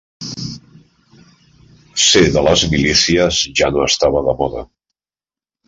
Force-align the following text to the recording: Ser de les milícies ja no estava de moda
Ser 2.05 2.23
de 2.37 2.43
les 2.49 2.65
milícies 2.73 3.45
ja 3.63 3.73
no 3.77 3.87
estava 3.93 4.25
de 4.31 4.37
moda 4.43 4.69